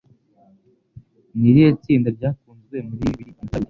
[1.37, 3.59] Ni irihe tsinda ryakunzwe muri bibiri na kabiri